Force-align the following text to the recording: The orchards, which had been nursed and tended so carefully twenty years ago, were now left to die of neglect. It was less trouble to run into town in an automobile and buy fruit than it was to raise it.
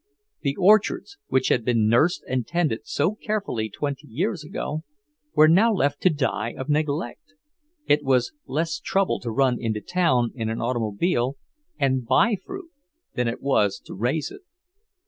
The 0.41 0.55
orchards, 0.55 1.19
which 1.27 1.49
had 1.49 1.63
been 1.63 1.87
nursed 1.87 2.23
and 2.27 2.47
tended 2.47 2.87
so 2.87 3.13
carefully 3.13 3.69
twenty 3.69 4.07
years 4.07 4.43
ago, 4.43 4.81
were 5.35 5.47
now 5.47 5.71
left 5.71 6.01
to 6.01 6.09
die 6.09 6.55
of 6.57 6.69
neglect. 6.69 7.35
It 7.85 8.01
was 8.03 8.33
less 8.47 8.79
trouble 8.79 9.19
to 9.19 9.29
run 9.29 9.57
into 9.61 9.79
town 9.79 10.31
in 10.33 10.49
an 10.49 10.59
automobile 10.59 11.37
and 11.77 12.03
buy 12.03 12.35
fruit 12.43 12.71
than 13.13 13.27
it 13.27 13.43
was 13.43 13.77
to 13.81 13.93
raise 13.93 14.31
it. 14.31 14.41